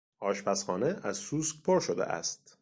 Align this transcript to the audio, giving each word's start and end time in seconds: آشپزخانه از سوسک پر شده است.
آشپزخانه 0.19 0.99
از 1.03 1.17
سوسک 1.17 1.55
پر 1.63 1.79
شده 1.79 2.03
است. 2.05 2.57